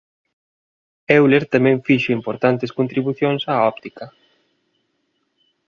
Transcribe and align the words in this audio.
Euler 1.17 1.41
tamén 1.53 1.83
fixo 1.87 2.15
importantes 2.19 2.75
contribucións 2.77 3.41
á 3.53 3.55
óptica. 3.71 4.05